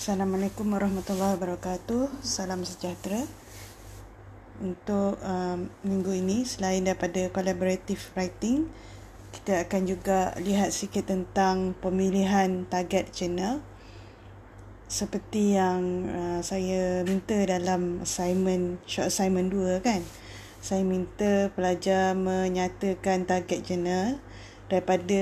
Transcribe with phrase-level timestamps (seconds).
[0.00, 2.24] Assalamualaikum warahmatullahi wabarakatuh.
[2.24, 3.20] Salam sejahtera.
[4.56, 8.64] Untuk um, minggu ini, selain daripada collaborative writing,
[9.28, 13.60] kita akan juga lihat sikit tentang pemilihan target jurnal.
[14.88, 20.00] Seperti yang uh, saya minta dalam assignment, short assignment 2 kan.
[20.64, 24.16] Saya minta pelajar menyatakan target jurnal
[24.72, 25.20] daripada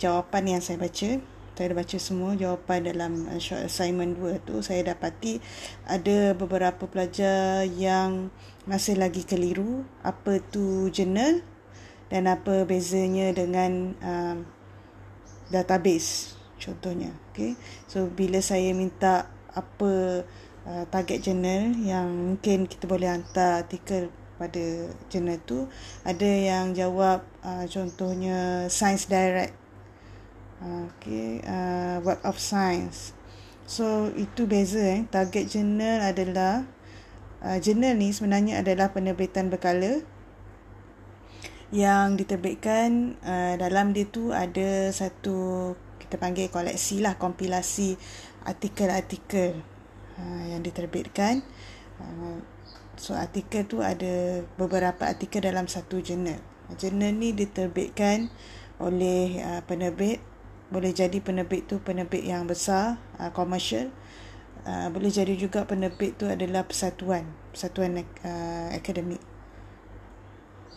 [0.00, 1.20] jawapan yang saya baca
[1.58, 4.62] saya dah baca semua jawapan dalam uh, short assignment 2 tu.
[4.62, 5.42] Saya dapati
[5.90, 8.30] ada beberapa pelajar yang
[8.62, 9.82] masih lagi keliru.
[10.06, 11.42] Apa tu journal
[12.14, 14.46] dan apa bezanya dengan um,
[15.50, 17.10] database contohnya.
[17.34, 17.58] Okay?
[17.90, 20.22] So bila saya minta apa
[20.62, 25.66] uh, target journal yang mungkin kita boleh hantar artikel pada journal tu
[26.06, 29.67] ada yang jawab uh, contohnya science direct
[30.58, 33.14] Okay, uh, Web of Science.
[33.62, 35.00] So, itu beza eh.
[35.06, 36.66] Target journal adalah,
[37.46, 40.02] uh, journal ni sebenarnya adalah penerbitan berkala
[41.70, 48.00] yang diterbitkan uh, dalam dia tu ada satu kita panggil koleksi lah kompilasi
[48.48, 49.52] artikel-artikel
[50.16, 51.44] uh, yang diterbitkan
[52.00, 52.40] uh,
[52.96, 56.40] so artikel tu ada beberapa artikel dalam satu jurnal
[56.80, 58.32] jurnal ni diterbitkan
[58.80, 60.24] oleh uh, penerbit
[60.68, 63.88] boleh jadi penerbit tu penerbit yang besar uh, commercial.
[64.68, 69.20] Uh, boleh jadi juga penerbit tu adalah persatuan persatuan uh, akademik.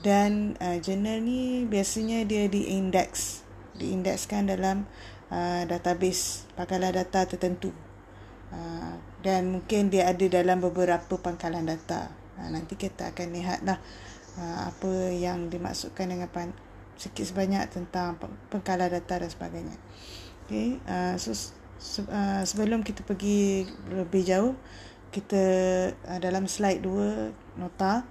[0.02, 3.46] Dan uh, jurnal ni biasanya dia diindeks
[3.78, 4.90] diindekskan dalam
[5.30, 7.76] uh, database pangkalan data tertentu.
[8.52, 12.12] Uh, dan mungkin dia ada dalam beberapa pangkalan data.
[12.40, 13.78] Uh, nanti kita akan lihatlah
[14.40, 16.32] uh, apa yang dimaksudkan dengan
[17.02, 18.22] sikit sebanyak tentang
[18.54, 19.78] pengkalan data dan sebagainya.
[20.46, 24.54] Okay, uh, so se- uh, sebelum kita pergi lebih jauh,
[25.10, 25.44] kita
[26.06, 28.06] uh, dalam slide 2 nota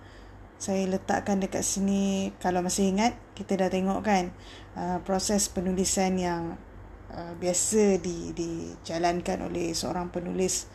[0.60, 4.28] saya letakkan dekat sini kalau masih ingat kita dah tengok kan
[4.76, 6.60] uh, proses penulisan yang
[7.08, 10.68] uh, biasa di dijalankan oleh seorang penulis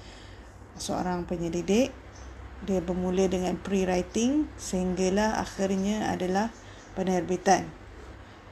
[0.82, 1.94] seorang penyelidik
[2.66, 6.50] dia bermula dengan pre-writing sehinggalah akhirnya adalah
[6.98, 7.70] penerbitan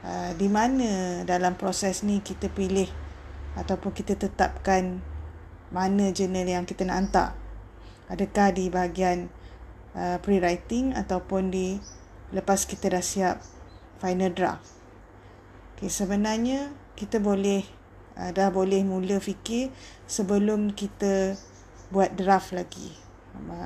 [0.03, 2.91] Ah, di mana dalam proses ni kita pilih
[3.55, 4.99] ataupun kita tetapkan
[5.71, 7.29] mana jurnal yang kita nak hantar.
[8.11, 9.31] Adakah di bahagian
[9.95, 11.79] uh, pre-writing ataupun di
[12.35, 13.39] lepas kita dah siap
[14.03, 14.75] final draft.
[15.79, 17.63] Okay, sebenarnya kita boleh
[18.19, 19.71] uh, dah boleh mula fikir
[20.03, 21.39] sebelum kita
[21.95, 23.02] buat draft lagi.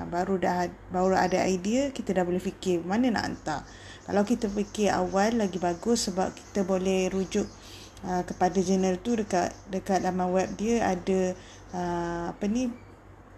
[0.07, 3.61] Baru dah baru ada idea kita dah boleh fikir mana nak hantar.
[4.07, 7.43] Kalau kita fikir awal lagi bagus sebab kita boleh rujuk
[8.07, 11.35] uh, kepada jurnal tu dekat dekat laman web dia ada
[11.75, 12.69] uh, apa ni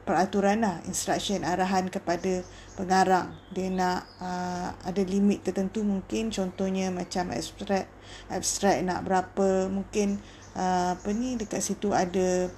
[0.10, 2.42] peraturan lah instruction arahan kepada
[2.74, 7.86] pengarang dia nak uh, ada limit tertentu mungkin contohnya macam abstract
[8.34, 10.18] abstract nak berapa mungkin
[10.58, 12.50] uh, apa ni dekat situ ada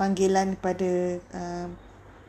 [0.00, 1.68] panggilan pada uh,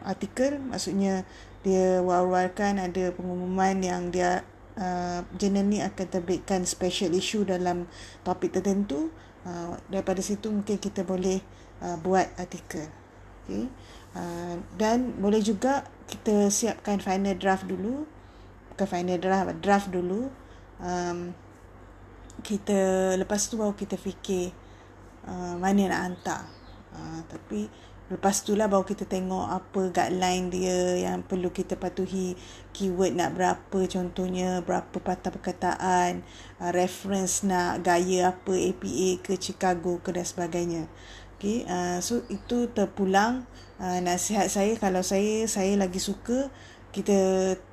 [0.05, 1.27] artikel maksudnya
[1.59, 4.47] dia war-warkan ada pengumuman yang dia
[4.79, 7.85] uh, jurnal ni akan terbitkan special issue dalam
[8.23, 9.11] topik tertentu.
[9.43, 11.43] Uh, daripada situ mungkin kita boleh
[11.83, 12.87] uh, buat artikel.
[13.43, 13.65] Okay.
[14.13, 18.07] uh, dan boleh juga kita siapkan final draft dulu.
[18.75, 20.31] Bukan final draft draft dulu.
[20.79, 21.35] Um,
[22.39, 24.55] kita lepas tu baru kita fikir
[25.27, 26.41] uh, mana nak hantar.
[26.95, 27.67] Uh, tapi
[28.09, 32.33] Lepas tu lah baru kita tengok apa guideline dia yang perlu kita patuhi.
[32.73, 36.25] Keyword nak berapa contohnya, berapa patah perkataan,
[36.57, 40.89] uh, reference nak gaya apa, APA ke Chicago ke dan sebagainya.
[41.37, 43.47] Okay, uh, so itu terpulang
[43.79, 46.51] uh, nasihat saya kalau saya saya lagi suka
[46.89, 47.15] kita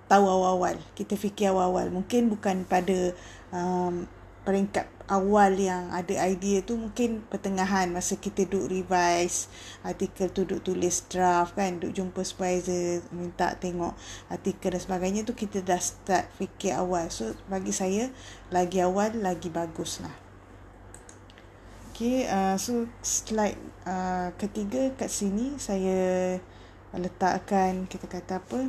[0.07, 1.91] tahu awal-awal, kita fikir awal-awal.
[1.91, 3.17] Mungkin bukan pada
[3.51, 4.07] um,
[4.47, 9.51] peringkat awal yang ada idea tu mungkin pertengahan masa kita duk revise
[9.83, 13.99] artikel tu duk tulis draft kan duk jumpa supervisor minta tengok
[14.31, 17.11] artikel dan sebagainya tu kita dah start fikir awal.
[17.11, 18.15] So bagi saya
[18.55, 20.15] lagi awal lagi bagus lah
[21.97, 23.57] Okay, uh, so slide
[23.89, 26.37] uh, ketiga kat sini saya
[26.93, 28.69] letakkan kita kata apa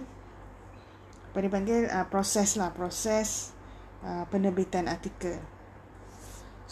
[1.28, 3.52] apa dipanggil uh, proses lah proses
[4.08, 5.44] uh, penerbitan artikel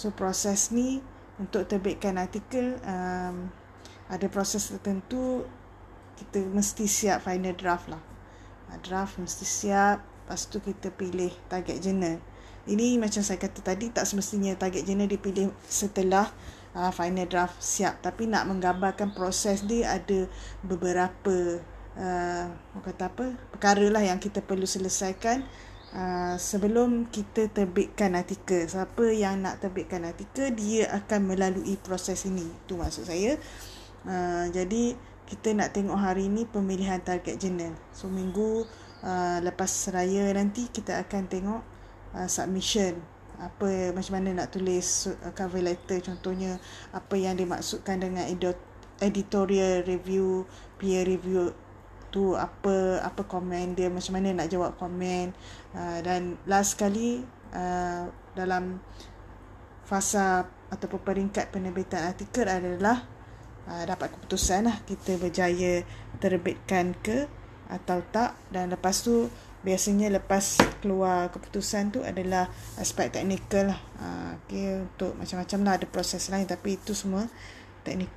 [0.05, 1.01] So proses ni
[1.41, 3.49] untuk terbitkan artikel um,
[4.05, 5.49] ada proses tertentu
[6.21, 7.97] kita mesti siap final draft lah.
[8.69, 12.21] Uh, draft mesti siap, lepas tu kita pilih target journal.
[12.69, 16.29] Ini macam saya kata tadi tak semestinya target journal dipilih setelah
[16.77, 20.29] uh, final draft siap tapi nak menggambarkan proses dia ada
[20.61, 21.65] beberapa
[21.97, 22.45] uh,
[22.77, 25.41] kata apa perkara lah yang kita perlu selesaikan
[25.95, 32.44] uh, sebelum kita terbitkan artikel siapa yang nak terbitkan artikel dia akan melalui proses ini.
[32.44, 33.39] Itu maksud saya.
[34.06, 34.94] Uh, jadi
[35.25, 37.74] kita nak tengok hari ini pemilihan target jurnal.
[37.95, 38.68] So minggu
[39.01, 41.62] uh, lepas raya nanti kita akan tengok
[42.13, 43.00] uh, submission.
[43.36, 46.00] Apa macam mana nak tulis cover letter.
[46.00, 46.56] Contohnya
[46.95, 48.24] apa yang dimaksudkan dengan
[49.03, 50.48] editorial review
[50.80, 51.51] peer review
[52.15, 55.35] tu apa apa komen dia macam mana nak jawab komen
[55.75, 57.19] uh, dan last sekali
[57.51, 58.79] uh, dalam
[59.83, 63.03] fasa ataupun peringkat penerbitan artikel adalah
[63.67, 65.83] uh, dapat keputusan lah kita berjaya
[66.23, 67.27] terbitkan ke
[67.67, 69.27] atau tak dan lepas tu
[69.65, 72.45] biasanya lepas keluar keputusan tu adalah
[72.77, 73.81] aspek teknikal lah.
[73.97, 77.25] Uh, okay, untuk macam-macam lah ada proses lain tapi itu semua
[77.81, 78.13] teknikal.